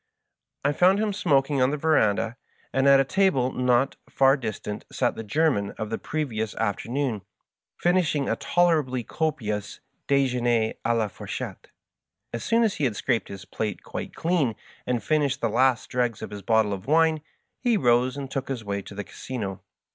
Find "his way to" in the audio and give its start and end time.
18.49-18.95